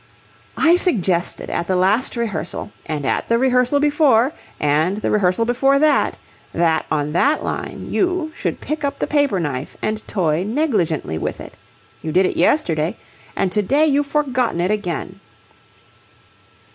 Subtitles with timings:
[0.57, 5.77] "I suggested at the last rehearsal and at the rehearsal before and the rehearsal before
[5.77, 6.17] that,
[6.53, 11.39] that, on that line, you, should pick up the paper knife and toy negligently with
[11.39, 11.55] it.
[12.01, 12.97] You did it yesterday,
[13.35, 15.19] and to day you've forgotten it again."